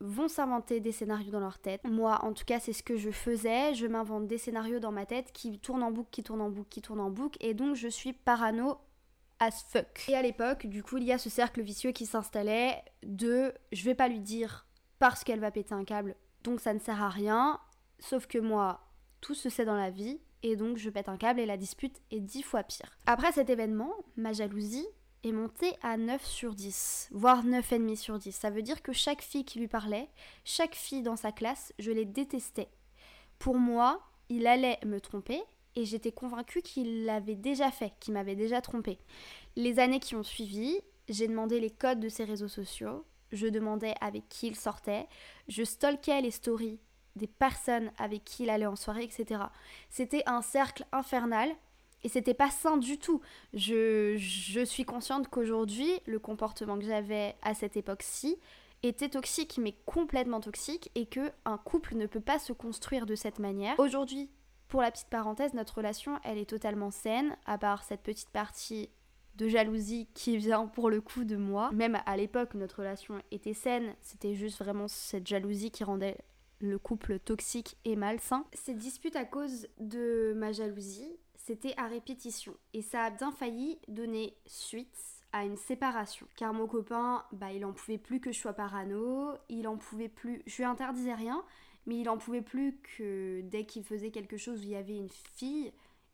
vont 0.01 0.29
s'inventer 0.29 0.81
des 0.81 0.93
scénarios 0.93 1.31
dans 1.31 1.41
leur 1.41 1.59
tête. 1.59 1.83
Moi, 1.85 2.19
en 2.25 2.33
tout 2.33 2.45
cas, 2.45 2.61
c'est 2.61 2.73
ce 2.73 2.83
que 2.83 2.97
je 2.97 3.11
faisais. 3.11 3.75
Je 3.75 3.87
m'invente 3.87 4.27
des 4.27 4.39
scénarios 4.39 4.81
dans 4.81 4.93
ma 4.93 5.07
tête 5.07 5.33
qui 5.33 5.59
tournent 5.59 5.83
en 5.83 5.91
boucle, 5.91 6.11
qui 6.11 6.23
tournent 6.23 6.43
en 6.43 6.51
boucle, 6.51 6.69
qui 6.69 6.83
tournent 6.83 7.01
en 7.01 7.11
boucle. 7.11 7.39
Et 7.41 7.55
donc, 7.55 7.77
je 7.77 7.89
suis 7.89 8.13
parano 8.13 8.79
as 9.41 9.65
fuck. 9.71 10.09
Et 10.09 10.15
à 10.15 10.23
l'époque, 10.23 10.67
du 10.67 10.83
coup, 10.83 10.99
il 10.99 11.05
y 11.05 11.13
a 11.13 11.19
ce 11.19 11.31
cercle 11.31 11.63
vicieux 11.63 11.93
qui 11.93 12.07
s'installait 12.07 12.83
de 13.03 13.53
je 13.73 13.85
vais 13.85 13.95
pas 13.95 14.09
lui 14.09 14.21
dire 14.21 14.67
parce 14.99 15.25
qu'elle 15.25 15.41
va 15.41 15.51
péter 15.51 15.75
un 15.75 15.85
câble, 15.85 16.17
donc 16.45 16.61
ça 16.61 16.73
ne 16.73 16.79
sert 16.79 17.03
à 17.03 17.09
rien. 17.09 17.61
Sauf 17.99 18.27
que 18.27 18.39
moi, 18.39 18.81
tout 19.21 19.35
se 19.35 19.49
sait 19.49 19.65
dans 19.65 19.77
la 19.77 19.91
vie. 19.91 20.21
Et 20.43 20.57
donc, 20.57 20.77
je 20.77 20.91
pète 20.91 21.09
un 21.09 21.17
câble 21.17 21.41
et 21.41 21.47
la 21.47 21.57
dispute 21.57 22.03
est 22.11 22.21
dix 22.21 22.43
fois 22.43 22.63
pire. 22.63 22.99
Après 23.07 23.33
cet 23.33 23.49
événement, 23.49 23.95
ma 24.17 24.35
jalousie 24.35 24.87
est 25.25 25.33
monté 25.33 25.73
à 25.83 25.97
9 25.97 26.25
sur 26.25 26.55
10, 26.55 27.09
voire 27.13 27.45
9,5 27.45 27.97
sur 27.97 28.19
10. 28.19 28.33
Ça 28.33 28.51
veut 28.51 28.63
dire 28.63 28.83
que 28.83 28.93
chaque 28.93 29.23
fille 29.23 29.45
qui 29.45 29.59
lui 29.59 29.69
parlait, 29.69 30.09
chaque 30.45 30.75
fille 30.75 31.03
dans 31.03 31.17
sa 31.17 31.33
classe, 31.33 31.73
je 31.79 31.91
les 31.91 32.05
détestais. 32.05 32.69
Pour 33.39 33.57
moi, 33.57 34.01
il 34.29 34.47
allait 34.47 34.79
me 34.85 35.01
tromper 35.01 35.43
et 35.77 35.85
j'étais 35.85 36.13
convaincue 36.13 36.63
qu'il 36.63 37.05
l'avait 37.05 37.35
déjà 37.35 37.71
fait, 37.71 37.93
qu'il 38.01 38.15
m'avait 38.15 38.37
déjà 38.37 38.61
trompé. 38.61 38.99
Les 39.57 39.79
années 39.79 40.01
qui 40.01 40.15
ont 40.15 40.23
suivi, 40.23 40.79
j'ai 41.09 41.29
demandé 41.29 41.61
les 41.61 41.71
codes 41.71 42.01
de 42.01 42.09
ses 42.09 42.25
réseaux 42.25 42.49
sociaux, 42.49 43.05
je 43.33 43.47
demandais 43.47 43.95
avec 44.01 44.29
qui 44.29 44.47
il 44.47 44.57
sortait, 44.57 45.07
je 45.49 45.65
stalkais 45.65 46.21
les 46.21 46.31
stories 46.31 46.79
des 47.17 47.27
personnes 47.27 47.93
avec 47.99 48.25
qui 48.25 48.45
il 48.45 48.51
allait 48.51 48.67
en 48.67 48.77
soirée, 48.77 49.05
etc. 49.05 49.43
C'était 49.89 50.23
un 50.27 50.43
cercle 50.43 50.85
infernal 50.93 51.51
et 52.05 52.09
c'était 52.09 52.35
pas 52.35 52.51
sain 52.51 52.77
du 52.77 52.99
tout. 52.99 53.21
Je, 53.55 54.63
suis 54.65 54.85
consciente 54.85 55.29
qu'aujourd'hui, 55.29 55.91
le 56.07 56.19
comportement 56.19 56.79
que 56.79 56.85
j'avais 56.85 57.35
à 57.43 57.55
cette 57.55 57.77
époque-ci 57.77 58.37
était 58.83 59.09
toxique, 59.09 59.59
mais 59.61 59.75
complètement 59.87 60.41
toxique, 60.41 60.91
et 60.95 61.07
que 61.07 61.33
un 61.47 61.57
couple 61.57 61.97
ne 61.97 62.07
peut 62.07 62.21
pas 62.21 62.39
se 62.39 62.53
construire 62.53 63.07
de 63.07 63.15
cette 63.15 63.39
manière. 63.39 63.79
Aujourd'hui, 63.79 64.31
pour 64.69 64.83
la 64.83 64.91
petite 64.91 65.09
parenthèse, 65.09 65.55
notre 65.55 65.79
relation, 65.79 66.21
elle 66.23 66.37
est 66.37 66.51
totalement 66.51 66.91
saine, 66.91 67.37
à 67.47 67.57
part 67.57 67.83
cette 67.83 68.03
petite 68.03 68.29
partie 68.29 68.91
de 69.37 69.49
jalousie 69.49 70.07
qui 70.15 70.37
vient 70.37 70.67
pour 70.67 70.91
le 70.91 71.01
coup 71.01 71.25
de 71.25 71.37
moi. 71.37 71.71
Même 71.73 71.99
à 72.05 72.17
l'époque, 72.17 72.55
notre 72.55 72.81
relation 72.81 73.21
était 73.31 73.55
saine, 73.55 73.95
c'était 74.03 74.35
juste 74.35 74.59
vraiment 74.59 74.87
cette 74.87 75.27
jalousie 75.27 75.71
qui 75.71 75.83
rendait 75.83 76.19
le 76.61 76.79
couple 76.79 77.19
toxique 77.19 77.77
et 77.85 77.97
malsain. 77.97 78.45
Cette 78.53 78.79
dispute 78.79 79.17
à 79.17 79.25
cause 79.25 79.67
de 79.79 80.35
ma 80.37 80.53
jalousie, 80.53 81.17
c'était 81.47 81.75
à 81.77 81.87
répétition. 81.87 82.55
Et 82.73 82.83
ça 82.83 83.05
a 83.05 83.11
bien 83.11 83.31
failli 83.31 83.79
donner 83.89 84.35
suite 84.47 84.97
à 85.33 85.45
une 85.45 85.57
séparation. 85.57 86.27
Car 86.37 86.55
mon 86.55 86.67
copain, 86.67 87.25
bah, 87.33 87.53
il 87.53 87.65
en 87.65 87.73
pouvait 87.73 87.99
plus 87.99 88.21
que 88.21 88.33
je 88.33 88.39
sois 88.39 88.53
parano, 88.53 89.33
il 89.49 89.69
en 89.69 89.77
pouvait 89.77 90.09
plus, 90.09 90.43
je 90.47 90.57
lui 90.57 90.65
interdisais 90.65 91.15
rien, 91.15 91.45
mais 91.87 91.99
il 91.99 92.09
en 92.09 92.17
pouvait 92.17 92.43
plus 92.43 92.79
que 92.97 93.43
dès 93.43 93.67
qu'il 93.67 93.85
faisait 93.85 94.11
quelque 94.11 94.37
chose 94.37 94.61
où 94.61 94.63
il 94.63 94.71
y 94.71 94.77
avait 94.77 94.97
une 94.97 95.11
fille, 95.11 95.73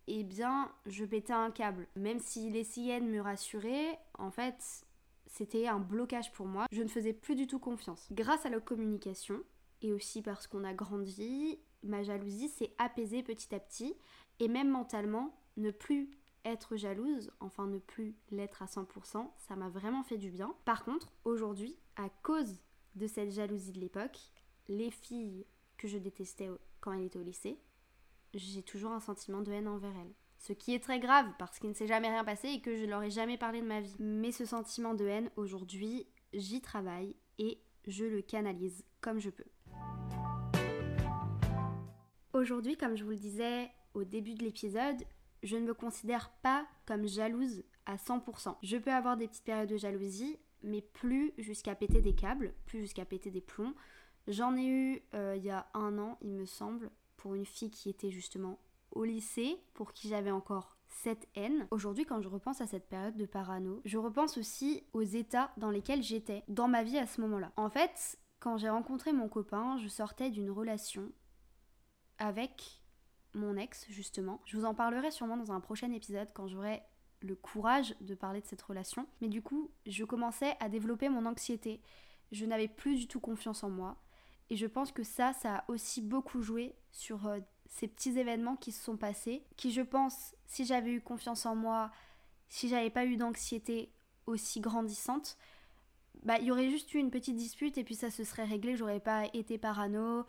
eh 0.09 0.25
bien, 0.25 0.73
je 0.87 1.05
pétais 1.05 1.33
un 1.33 1.51
câble. 1.51 1.87
Même 1.95 2.19
s'il 2.19 2.57
essayait 2.57 3.01
de 3.01 3.07
me 3.07 3.21
rassurer, 3.21 3.97
en 4.19 4.31
fait, 4.31 4.85
c'était 5.27 5.69
un 5.69 5.79
blocage 5.79 6.33
pour 6.33 6.47
moi. 6.47 6.67
Je 6.73 6.83
ne 6.83 6.89
faisais 6.89 7.13
plus 7.13 7.37
du 7.37 7.47
tout 7.47 7.61
confiance. 7.61 8.09
Grâce 8.11 8.47
à 8.47 8.51
la 8.51 8.59
communication, 8.59 9.41
et 9.83 9.93
aussi 9.93 10.23
parce 10.23 10.47
qu'on 10.47 10.65
a 10.65 10.75
grandi, 10.75 11.59
ma 11.83 12.03
jalousie 12.03 12.49
s'est 12.49 12.75
apaisée 12.79 13.23
petit 13.23 13.55
à 13.55 13.61
petit 13.61 13.95
et 14.41 14.49
même 14.49 14.71
mentalement, 14.71 15.39
ne 15.57 15.71
plus 15.71 16.11
être 16.45 16.77
jalouse, 16.77 17.31
enfin 17.41 17.67
ne 17.67 17.79
plus 17.79 18.17
l'être 18.31 18.63
à 18.63 18.67
100%, 18.67 19.31
ça 19.37 19.57
m'a 19.57 19.69
vraiment 19.69 20.03
fait 20.03 20.17
du 20.17 20.31
bien. 20.31 20.55
Par 20.65 20.85
contre, 20.85 21.13
aujourd'hui, 21.25 21.77
à 21.97 22.09
cause 22.23 22.63
de 22.95 23.07
cette 23.07 23.31
jalousie 23.31 23.73
de 23.73 23.81
l'époque, 23.81 24.19
les 24.69 24.91
filles 24.91 25.47
que 25.77 25.87
je 25.87 25.99
détestais 25.99 26.49
quand 26.81 26.93
elles 26.93 27.05
étaient 27.05 27.19
au 27.19 27.23
lycée, 27.23 27.61
j'ai 28.33 28.63
toujours 28.63 28.93
un 28.93 29.01
sentiment 29.01 29.43
de 29.43 29.53
haine 29.53 29.69
envers 29.69 29.95
elles. 29.97 30.15
Ce 30.39 30.55
qui 30.55 30.75
est 30.75 30.83
très 30.83 31.01
grave 31.01 31.27
parce 31.39 31.59
qu'il 31.59 31.69
ne 31.69 31.75
s'est 31.75 31.87
jamais 31.87 32.09
rien 32.09 32.25
passé 32.25 32.49
et 32.49 32.61
que 32.63 32.75
je 32.75 32.87
leur 32.87 33.03
ai 33.03 33.11
jamais 33.11 33.37
parlé 33.37 33.61
de 33.61 33.67
ma 33.67 33.83
vie. 33.83 33.95
Mais 33.99 34.33
ce 34.33 34.47
sentiment 34.47 34.95
de 34.95 35.05
haine, 35.05 35.31
aujourd'hui, 35.37 36.07
j'y 36.33 36.63
travaille 36.63 37.15
et 37.39 37.61
je 37.87 38.07
le 38.07 38.23
canalise 38.23 38.85
comme 39.03 39.19
je 39.19 39.29
peux. 39.29 39.45
Aujourd'hui, 42.33 42.79
comme 42.79 42.97
je 42.97 43.05
vous 43.05 43.11
le 43.11 43.17
disais, 43.17 43.71
au 43.95 44.05
début 44.05 44.35
de 44.35 44.45
l'épisode, 44.45 45.05
je 45.43 45.57
ne 45.57 45.67
me 45.67 45.75
considère 45.75 46.31
pas 46.43 46.67
comme 46.87 47.07
jalouse 47.07 47.63
à 47.87 47.97
100%. 47.97 48.57
Je 48.63 48.77
peux 48.77 48.93
avoir 48.93 49.17
des 49.17 49.29
petites 49.29 49.45
périodes 49.45 49.69
de 49.69 49.77
jalousie, 49.77 50.39
mais 50.63 50.83
plus 50.83 51.33
jusqu'à 51.39 51.75
péter 51.75 52.01
des 52.01 52.15
câbles, 52.15 52.55
plus 52.67 52.81
jusqu'à 52.81 53.05
péter 53.05 53.31
des 53.31 53.41
plombs. 53.41 53.75
J'en 54.29 54.57
ai 54.57 54.67
eu 54.67 55.03
euh, 55.15 55.35
il 55.37 55.45
y 55.45 55.51
a 55.51 55.67
un 55.75 55.99
an, 55.99 56.19
il 56.21 56.33
me 56.33 56.45
semble, 56.45 56.91
pour 57.17 57.35
une 57.35 57.47
fille 57.47 57.71
qui 57.71 57.89
était 57.89 58.11
justement 58.11 58.59
au 58.91 59.05
lycée, 59.05 59.59
pour 59.75 59.93
qui 59.93 60.09
j'avais 60.09 60.31
encore 60.31 60.77
cette 60.89 61.29
haine. 61.35 61.67
Aujourd'hui, 61.71 62.05
quand 62.05 62.21
je 62.21 62.29
repense 62.29 62.61
à 62.61 62.67
cette 62.67 62.89
période 62.89 63.17
de 63.17 63.27
parano, 63.27 63.81
je 63.85 63.99
repense 63.99 64.37
aussi 64.37 64.85
aux 64.93 65.03
états 65.03 65.53
dans 65.57 65.71
lesquels 65.71 66.03
j'étais 66.03 66.43
dans 66.49 66.69
ma 66.69 66.83
vie 66.83 66.99
à 66.99 67.07
ce 67.07 67.21
moment-là. 67.21 67.53
En 67.57 67.71
fait, 67.71 68.19
quand 68.41 68.57
j'ai 68.57 68.69
rencontré 68.69 69.13
mon 69.13 69.29
copain, 69.29 69.79
je 69.79 69.89
sortais 69.89 70.31
d'une 70.31 70.51
relation 70.51 71.11
avec 72.19 72.80
mon 73.35 73.57
ex, 73.57 73.87
justement. 73.89 74.41
Je 74.45 74.57
vous 74.57 74.65
en 74.65 74.75
parlerai 74.75 75.11
sûrement 75.11 75.37
dans 75.37 75.53
un 75.53 75.61
prochain 75.61 75.91
épisode 75.93 76.29
quand 76.35 76.49
j'aurai 76.49 76.83
le 77.23 77.35
courage 77.35 77.95
de 78.01 78.15
parler 78.15 78.41
de 78.41 78.47
cette 78.47 78.63
relation. 78.63 79.07
Mais 79.21 79.29
du 79.29 79.43
coup, 79.43 79.71
je 79.87 80.05
commençais 80.05 80.57
à 80.61 80.69
développer 80.69 81.09
mon 81.09 81.27
anxiété. 81.27 81.81
Je 82.33 82.47
n'avais 82.47 82.69
plus 82.69 82.97
du 82.97 83.07
tout 83.07 83.21
confiance 83.21 83.63
en 83.63 83.71
moi. 83.71 83.97
Et 84.49 84.57
je 84.57 84.67
pense 84.67 84.91
que 84.91 85.05
ça, 85.05 85.33
ça 85.33 85.57
a 85.57 85.65
aussi 85.69 86.03
beaucoup 86.03 86.43
joué 86.43 86.75
sur 86.91 87.27
euh, 87.27 87.39
ces 87.67 87.87
petits 87.87 88.19
événements 88.19 88.57
qui 88.57 88.73
se 88.73 88.83
sont 88.83 88.97
passés, 88.97 89.45
qui 89.57 89.71
je 89.71 89.81
pense, 89.81 90.35
si 90.47 90.65
j'avais 90.65 90.91
eu 90.91 91.01
confiance 91.01 91.47
en 91.47 91.55
moi, 91.55 91.91
si 92.49 92.69
j'avais 92.69 92.91
pas 92.91 93.07
eu 93.07 93.17
d'anxiété 93.17 93.93
aussi 94.27 94.61
grandissante, 94.61 95.37
bah 96.25 96.39
il 96.41 96.47
y 96.47 96.51
aurait 96.51 96.69
juste 96.69 96.93
eu 96.95 96.99
une 96.99 97.11
petite 97.11 97.37
dispute 97.37 97.79
et 97.79 97.85
puis 97.85 97.95
ça 97.95 98.11
se 98.11 98.25
serait 98.25 98.45
réglé, 98.45 98.77
j'aurais 98.77 99.01
pas 99.01 99.25
été 99.33 99.57
parano, 99.57 100.27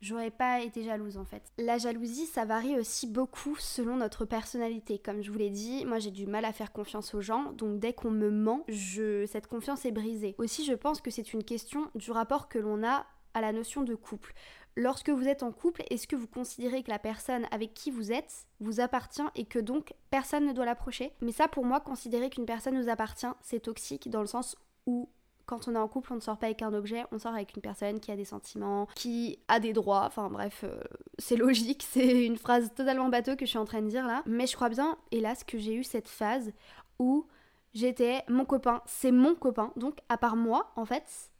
j'aurais 0.00 0.30
pas 0.30 0.60
été 0.60 0.82
jalouse 0.82 1.16
en 1.16 1.24
fait. 1.24 1.42
La 1.58 1.78
jalousie, 1.78 2.26
ça 2.26 2.44
varie 2.44 2.78
aussi 2.78 3.06
beaucoup 3.06 3.56
selon 3.56 3.96
notre 3.96 4.24
personnalité. 4.24 4.98
Comme 4.98 5.22
je 5.22 5.30
vous 5.30 5.38
l'ai 5.38 5.50
dit, 5.50 5.84
moi 5.86 5.98
j'ai 5.98 6.10
du 6.10 6.26
mal 6.26 6.44
à 6.44 6.52
faire 6.52 6.72
confiance 6.72 7.14
aux 7.14 7.20
gens, 7.20 7.52
donc 7.52 7.78
dès 7.78 7.92
qu'on 7.92 8.10
me 8.10 8.30
ment, 8.30 8.64
cette 8.68 9.46
confiance 9.46 9.84
est 9.84 9.92
brisée. 9.92 10.34
Aussi, 10.38 10.64
je 10.64 10.74
pense 10.74 11.00
que 11.00 11.10
c'est 11.10 11.32
une 11.32 11.44
question 11.44 11.90
du 11.94 12.10
rapport 12.10 12.48
que 12.48 12.58
l'on 12.58 12.82
a 12.82 13.06
à 13.34 13.40
la 13.40 13.52
notion 13.52 13.82
de 13.82 13.94
couple. 13.94 14.32
Lorsque 14.76 15.10
vous 15.10 15.26
êtes 15.26 15.42
en 15.42 15.52
couple, 15.52 15.82
est-ce 15.90 16.06
que 16.06 16.16
vous 16.16 16.28
considérez 16.28 16.82
que 16.82 16.90
la 16.90 16.98
personne 16.98 17.46
avec 17.50 17.74
qui 17.74 17.90
vous 17.90 18.12
êtes 18.12 18.46
vous 18.60 18.80
appartient 18.80 19.22
et 19.34 19.44
que 19.44 19.58
donc 19.58 19.94
personne 20.10 20.46
ne 20.46 20.52
doit 20.52 20.64
l'approcher? 20.64 21.12
Mais 21.20 21.32
ça, 21.32 21.48
pour 21.48 21.64
moi, 21.64 21.80
considérer 21.80 22.30
qu'une 22.30 22.46
personne 22.46 22.76
nous 22.76 22.88
appartient, 22.88 23.26
c'est 23.42 23.60
toxique 23.60 24.08
dans 24.10 24.20
le 24.20 24.26
sens 24.26 24.56
où 24.86 25.08
quand 25.50 25.66
on 25.66 25.74
est 25.74 25.78
en 25.78 25.88
couple, 25.88 26.12
on 26.12 26.16
ne 26.16 26.20
sort 26.20 26.38
pas 26.38 26.46
avec 26.46 26.62
un 26.62 26.72
objet, 26.72 27.02
on 27.10 27.18
sort 27.18 27.34
avec 27.34 27.56
une 27.56 27.60
personne 27.60 27.98
qui 27.98 28.12
a 28.12 28.16
des 28.16 28.24
sentiments, 28.24 28.86
qui 28.94 29.40
a 29.48 29.58
des 29.58 29.72
droits. 29.72 30.04
Enfin 30.06 30.30
bref, 30.30 30.60
euh, 30.62 30.80
c'est 31.18 31.34
logique, 31.34 31.82
c'est 31.90 32.24
une 32.24 32.36
phrase 32.36 32.72
totalement 32.72 33.08
bateau 33.08 33.34
que 33.34 33.44
je 33.44 33.50
suis 33.50 33.58
en 33.58 33.64
train 33.64 33.82
de 33.82 33.88
dire 33.88 34.06
là. 34.06 34.22
Mais 34.26 34.46
je 34.46 34.54
crois 34.54 34.68
bien, 34.68 34.96
hélas, 35.10 35.42
que 35.42 35.58
j'ai 35.58 35.74
eu 35.74 35.82
cette 35.82 36.06
phase 36.06 36.52
où 37.00 37.26
j'étais 37.74 38.22
mon 38.28 38.44
copain, 38.44 38.80
c'est 38.86 39.10
mon 39.10 39.34
copain. 39.34 39.72
Donc 39.74 39.98
à 40.08 40.16
part 40.16 40.36
moi, 40.36 40.70
en 40.76 40.84
fait, 40.84 41.32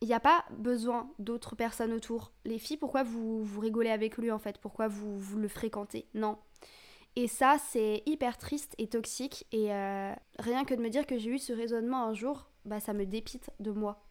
il 0.00 0.08
n'y 0.08 0.14
a 0.14 0.20
pas 0.20 0.46
besoin 0.56 1.10
d'autres 1.18 1.54
personnes 1.54 1.92
autour. 1.92 2.32
Les 2.46 2.58
filles, 2.58 2.78
pourquoi 2.78 3.02
vous, 3.02 3.44
vous 3.44 3.60
rigolez 3.60 3.90
avec 3.90 4.16
lui 4.16 4.30
en 4.30 4.38
fait? 4.38 4.56
Pourquoi 4.56 4.88
vous, 4.88 5.18
vous 5.18 5.38
le 5.38 5.48
fréquentez? 5.48 6.06
Non. 6.14 6.38
Et 7.16 7.28
ça, 7.28 7.58
c'est 7.68 8.02
hyper 8.06 8.38
triste 8.38 8.74
et 8.78 8.86
toxique. 8.86 9.46
Et 9.52 9.74
euh, 9.74 10.14
rien 10.38 10.64
que 10.64 10.72
de 10.72 10.80
me 10.80 10.88
dire 10.88 11.06
que 11.06 11.18
j'ai 11.18 11.32
eu 11.32 11.38
ce 11.38 11.52
raisonnement 11.52 12.04
un 12.04 12.14
jour, 12.14 12.48
bah 12.64 12.80
ça 12.80 12.92
me 12.92 13.06
dépite 13.06 13.50
de 13.60 13.70
moi. 13.70 14.02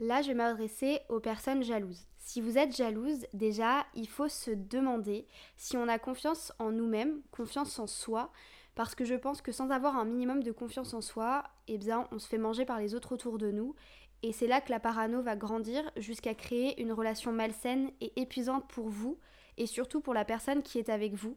Là, 0.00 0.22
je 0.22 0.28
vais 0.28 0.34
m'adresser 0.34 1.00
aux 1.10 1.20
personnes 1.20 1.62
jalouses. 1.62 2.06
Si 2.16 2.40
vous 2.40 2.56
êtes 2.56 2.74
jalouse, 2.74 3.26
déjà, 3.34 3.84
il 3.94 4.08
faut 4.08 4.28
se 4.28 4.50
demander 4.50 5.26
si 5.56 5.76
on 5.76 5.88
a 5.88 5.98
confiance 5.98 6.52
en 6.58 6.70
nous-mêmes, 6.70 7.20
confiance 7.30 7.78
en 7.78 7.86
soi, 7.86 8.32
parce 8.74 8.94
que 8.94 9.04
je 9.04 9.14
pense 9.14 9.42
que 9.42 9.52
sans 9.52 9.68
avoir 9.70 9.96
un 9.96 10.06
minimum 10.06 10.42
de 10.42 10.52
confiance 10.52 10.94
en 10.94 11.02
soi, 11.02 11.44
eh 11.68 11.76
bien, 11.76 12.08
on 12.12 12.18
se 12.18 12.28
fait 12.28 12.38
manger 12.38 12.64
par 12.64 12.78
les 12.78 12.94
autres 12.94 13.12
autour 13.12 13.36
de 13.36 13.50
nous, 13.50 13.74
et 14.22 14.32
c'est 14.32 14.46
là 14.46 14.60
que 14.60 14.70
la 14.70 14.80
parano 14.80 15.20
va 15.22 15.36
grandir 15.36 15.90
jusqu'à 15.96 16.34
créer 16.34 16.80
une 16.80 16.92
relation 16.92 17.32
malsaine 17.32 17.90
et 18.00 18.12
épuisante 18.20 18.68
pour 18.68 18.88
vous, 18.88 19.18
et 19.58 19.66
surtout 19.66 20.00
pour 20.00 20.14
la 20.14 20.24
personne 20.24 20.62
qui 20.62 20.78
est 20.78 20.88
avec 20.88 21.12
vous, 21.12 21.36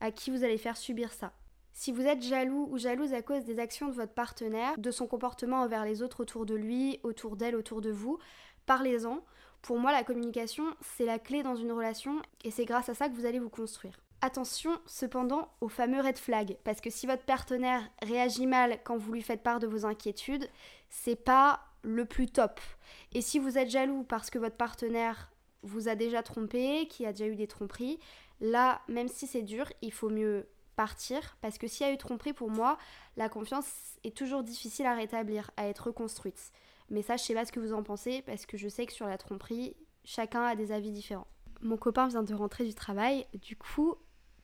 à 0.00 0.10
qui 0.10 0.30
vous 0.30 0.42
allez 0.42 0.58
faire 0.58 0.76
subir 0.76 1.12
ça. 1.12 1.32
Si 1.76 1.90
vous 1.90 2.02
êtes 2.02 2.22
jaloux 2.22 2.68
ou 2.70 2.78
jalouse 2.78 3.12
à 3.14 3.20
cause 3.20 3.44
des 3.44 3.58
actions 3.58 3.88
de 3.88 3.94
votre 3.94 4.12
partenaire, 4.12 4.78
de 4.78 4.92
son 4.92 5.08
comportement 5.08 5.62
envers 5.62 5.84
les 5.84 6.02
autres 6.02 6.20
autour 6.20 6.46
de 6.46 6.54
lui, 6.54 7.00
autour 7.02 7.36
d'elle, 7.36 7.56
autour 7.56 7.80
de 7.80 7.90
vous, 7.90 8.18
parlez-en. 8.64 9.24
Pour 9.60 9.80
moi, 9.80 9.90
la 9.90 10.04
communication, 10.04 10.64
c'est 10.80 11.04
la 11.04 11.18
clé 11.18 11.42
dans 11.42 11.56
une 11.56 11.72
relation 11.72 12.22
et 12.44 12.52
c'est 12.52 12.64
grâce 12.64 12.88
à 12.90 12.94
ça 12.94 13.08
que 13.08 13.14
vous 13.14 13.26
allez 13.26 13.40
vous 13.40 13.50
construire. 13.50 13.98
Attention 14.20 14.70
cependant 14.86 15.48
aux 15.60 15.68
fameux 15.68 16.00
red 16.00 16.16
flags, 16.16 16.56
parce 16.62 16.80
que 16.80 16.90
si 16.90 17.08
votre 17.08 17.24
partenaire 17.24 17.82
réagit 18.02 18.46
mal 18.46 18.78
quand 18.84 18.96
vous 18.96 19.12
lui 19.12 19.22
faites 19.22 19.42
part 19.42 19.58
de 19.58 19.66
vos 19.66 19.84
inquiétudes, 19.84 20.48
c'est 20.90 21.16
pas 21.16 21.60
le 21.82 22.04
plus 22.04 22.28
top. 22.28 22.60
Et 23.12 23.20
si 23.20 23.40
vous 23.40 23.58
êtes 23.58 23.68
jaloux 23.68 24.04
parce 24.04 24.30
que 24.30 24.38
votre 24.38 24.56
partenaire 24.56 25.32
vous 25.64 25.88
a 25.88 25.96
déjà 25.96 26.22
trompé, 26.22 26.86
qui 26.86 27.04
a 27.04 27.10
déjà 27.10 27.26
eu 27.26 27.34
des 27.34 27.48
tromperies, 27.48 27.98
là, 28.40 28.80
même 28.86 29.08
si 29.08 29.26
c'est 29.26 29.42
dur, 29.42 29.66
il 29.82 29.92
faut 29.92 30.08
mieux 30.08 30.46
partir 30.74 31.36
parce 31.40 31.58
que 31.58 31.66
s'il 31.66 31.86
y 31.86 31.90
a 31.90 31.92
eu 31.92 31.98
tromperie 31.98 32.32
pour 32.32 32.50
moi, 32.50 32.78
la 33.16 33.28
confiance 33.28 33.66
est 34.04 34.16
toujours 34.16 34.42
difficile 34.42 34.86
à 34.86 34.94
rétablir, 34.94 35.50
à 35.56 35.66
être 35.68 35.86
reconstruite. 35.86 36.52
Mais 36.90 37.02
ça, 37.02 37.16
je 37.16 37.22
sais 37.22 37.34
pas 37.34 37.44
ce 37.44 37.52
que 37.52 37.60
vous 37.60 37.72
en 37.72 37.82
pensez 37.82 38.22
parce 38.22 38.46
que 38.46 38.56
je 38.56 38.68
sais 38.68 38.86
que 38.86 38.92
sur 38.92 39.06
la 39.06 39.18
tromperie, 39.18 39.76
chacun 40.04 40.42
a 40.42 40.56
des 40.56 40.72
avis 40.72 40.90
différents. 40.90 41.26
Mon 41.62 41.76
copain 41.76 42.08
vient 42.08 42.22
de 42.22 42.34
rentrer 42.34 42.64
du 42.64 42.74
travail, 42.74 43.26
du 43.40 43.56
coup, 43.56 43.94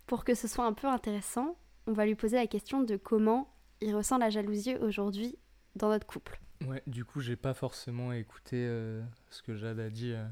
pour 0.07 0.25
que 0.25 0.35
ce 0.35 0.49
soit 0.49 0.65
un 0.65 0.73
peu 0.73 0.87
intéressant, 0.87 1.57
on 1.87 1.93
va 1.93 2.07
lui 2.07 2.15
poser 2.15 2.37
la 2.37 2.47
question 2.47 2.83
de 2.83 2.97
comment 2.97 3.53
il 3.81 3.95
ressent 3.95 4.19
la 4.19 4.31
jalousie 4.31 4.77
aujourd'hui 4.77 5.39
dans 5.77 5.89
notre 5.89 6.07
couple. 6.07 6.41
Ouais, 6.67 6.83
du 6.87 7.05
coup, 7.05 7.21
j'ai 7.21 7.37
pas 7.37 7.55
forcément 7.55 8.13
écouté 8.13 8.57
euh, 8.57 9.03
ce 9.31 9.43
que 9.43 9.55
Jade 9.55 9.81
a 9.81 9.89
dit 9.89 10.13
euh, 10.13 10.25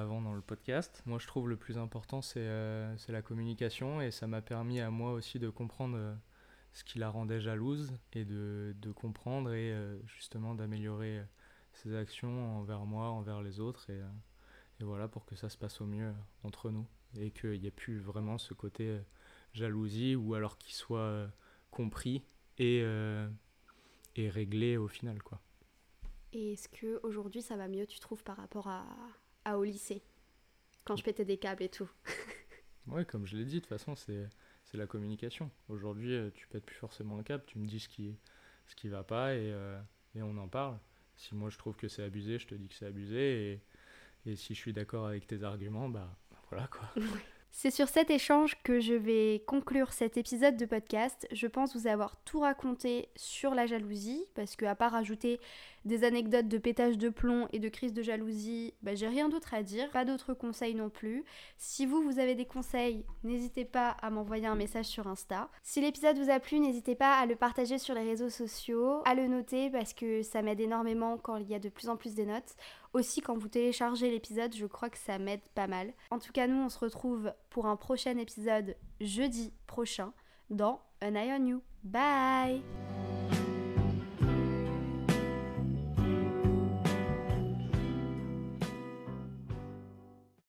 avant 0.00 0.20
dans 0.20 0.34
le 0.34 0.40
podcast. 0.40 1.02
Moi, 1.06 1.18
je 1.18 1.26
trouve 1.26 1.48
le 1.48 1.56
plus 1.56 1.78
important, 1.78 2.22
c'est 2.22 2.40
euh, 2.40 2.94
la 3.08 3.22
communication 3.22 4.00
et 4.00 4.10
ça 4.10 4.26
m'a 4.26 4.42
permis 4.42 4.80
à 4.80 4.90
moi 4.90 5.12
aussi 5.12 5.38
de 5.38 5.48
comprendre 5.50 6.16
ce 6.72 6.84
qui 6.84 6.98
la 6.98 7.08
rendait 7.08 7.40
jalouse 7.40 7.92
et 8.12 8.24
de, 8.24 8.74
de 8.78 8.92
comprendre 8.92 9.52
et 9.52 9.72
justement 10.06 10.54
d'améliorer 10.54 11.22
ses 11.72 11.94
actions 11.94 12.58
envers 12.58 12.84
moi, 12.84 13.08
envers 13.08 13.42
les 13.42 13.60
autres 13.60 13.90
et, 13.90 14.00
et, 14.80 14.84
voilà 14.84 15.06
pour 15.06 15.24
que 15.24 15.36
ça 15.36 15.48
se 15.48 15.56
passe 15.56 15.80
au 15.80 15.86
mieux 15.86 16.12
entre 16.42 16.70
nous 16.70 16.86
et 17.16 17.30
qu'il 17.30 17.60
n'y 17.60 17.66
ait 17.66 17.70
plus 17.70 18.00
vraiment 18.00 18.38
ce 18.38 18.54
côté 18.54 18.98
jalousie 19.52 20.16
ou 20.16 20.34
alors 20.34 20.58
qu'il 20.58 20.74
soit 20.74 21.28
compris 21.70 22.24
et, 22.58 22.84
et 24.16 24.28
réglé 24.28 24.76
au 24.76 24.88
final 24.88 25.22
quoi. 25.22 25.40
Et 26.34 26.54
est-ce 26.54 26.68
que 26.68 26.98
aujourd'hui 27.04 27.42
ça 27.42 27.56
va 27.56 27.68
mieux, 27.68 27.86
tu 27.86 28.00
trouves, 28.00 28.24
par 28.24 28.36
rapport 28.36 28.66
à, 28.66 28.84
à 29.44 29.58
au 29.58 29.64
lycée 29.64 30.02
Quand 30.84 30.96
je 30.96 31.04
pétais 31.04 31.24
des 31.24 31.38
câbles 31.38 31.62
et 31.62 31.68
tout. 31.68 31.90
ouais, 32.88 33.04
comme 33.04 33.26
je 33.26 33.36
l'ai 33.36 33.44
dit, 33.44 33.56
de 33.56 33.60
toute 33.60 33.68
façon, 33.68 33.94
c'est, 33.94 34.28
la 34.74 34.86
communication. 34.86 35.50
Aujourd'hui, 35.68 36.14
euh, 36.14 36.30
tu 36.34 36.48
pètes 36.48 36.64
plus 36.64 36.74
forcément 36.74 37.16
un 37.18 37.22
câble, 37.22 37.44
tu 37.46 37.60
me 37.60 37.66
dis 37.66 37.78
ce 37.78 37.88
qui, 37.88 38.16
ce 38.66 38.74
qui 38.74 38.88
va 38.88 39.04
pas 39.04 39.34
et, 39.34 39.52
euh, 39.52 39.80
et 40.16 40.22
on 40.22 40.36
en 40.36 40.48
parle. 40.48 40.78
Si 41.16 41.36
moi 41.36 41.48
je 41.48 41.58
trouve 41.58 41.76
que 41.76 41.86
c'est 41.86 42.02
abusé, 42.02 42.40
je 42.40 42.48
te 42.48 42.56
dis 42.56 42.68
que 42.68 42.74
c'est 42.74 42.86
abusé. 42.86 43.52
Et, 44.26 44.30
et 44.30 44.36
si 44.36 44.52
je 44.54 44.58
suis 44.58 44.72
d'accord 44.72 45.06
avec 45.06 45.28
tes 45.28 45.44
arguments, 45.44 45.88
bah 45.88 46.18
voilà 46.50 46.66
quoi. 46.66 46.90
C'est 47.56 47.70
sur 47.70 47.88
cet 47.88 48.10
échange 48.10 48.60
que 48.64 48.80
je 48.80 48.94
vais 48.94 49.44
conclure 49.46 49.92
cet 49.92 50.16
épisode 50.16 50.56
de 50.56 50.66
podcast. 50.66 51.28
Je 51.30 51.46
pense 51.46 51.76
vous 51.76 51.86
avoir 51.86 52.16
tout 52.24 52.40
raconté 52.40 53.08
sur 53.14 53.54
la 53.54 53.66
jalousie, 53.66 54.26
parce 54.34 54.56
que 54.56 54.64
à 54.64 54.74
part 54.74 54.96
ajouter 54.96 55.38
des 55.84 56.04
anecdotes 56.04 56.48
de 56.48 56.58
pétage 56.58 56.98
de 56.98 57.08
plomb 57.08 57.48
et 57.52 57.58
de 57.58 57.68
crise 57.68 57.92
de 57.92 58.02
jalousie, 58.02 58.74
bah, 58.82 58.94
j'ai 58.94 59.08
rien 59.08 59.28
d'autre 59.28 59.54
à 59.54 59.62
dire, 59.62 59.90
pas 59.90 60.04
d'autres 60.04 60.34
conseils 60.34 60.74
non 60.74 60.90
plus. 60.90 61.24
Si 61.58 61.86
vous, 61.86 62.02
vous 62.02 62.18
avez 62.18 62.34
des 62.34 62.46
conseils, 62.46 63.04
n'hésitez 63.22 63.64
pas 63.64 63.90
à 64.02 64.10
m'envoyer 64.10 64.46
un 64.46 64.54
message 64.54 64.86
sur 64.86 65.06
Insta. 65.06 65.50
Si 65.62 65.80
l'épisode 65.80 66.18
vous 66.18 66.30
a 66.30 66.40
plu, 66.40 66.58
n'hésitez 66.58 66.94
pas 66.94 67.18
à 67.18 67.26
le 67.26 67.36
partager 67.36 67.78
sur 67.78 67.94
les 67.94 68.04
réseaux 68.04 68.30
sociaux, 68.30 69.02
à 69.04 69.14
le 69.14 69.26
noter 69.26 69.70
parce 69.70 69.92
que 69.92 70.22
ça 70.22 70.42
m'aide 70.42 70.60
énormément 70.60 71.18
quand 71.18 71.36
il 71.36 71.48
y 71.48 71.54
a 71.54 71.58
de 71.58 71.68
plus 71.68 71.88
en 71.88 71.96
plus 71.96 72.14
des 72.14 72.26
notes. 72.26 72.56
Aussi, 72.92 73.20
quand 73.20 73.36
vous 73.36 73.48
téléchargez 73.48 74.10
l'épisode, 74.10 74.54
je 74.54 74.66
crois 74.66 74.88
que 74.88 74.98
ça 74.98 75.18
m'aide 75.18 75.42
pas 75.54 75.66
mal. 75.66 75.92
En 76.10 76.18
tout 76.18 76.32
cas, 76.32 76.46
nous, 76.46 76.62
on 76.62 76.68
se 76.68 76.78
retrouve 76.78 77.32
pour 77.50 77.66
un 77.66 77.76
prochain 77.76 78.16
épisode 78.18 78.76
jeudi 79.00 79.52
prochain 79.66 80.12
dans 80.50 80.80
An 81.02 81.14
Eye 81.14 81.32
on 81.38 81.46
You. 81.46 81.62
Bye 81.82 82.62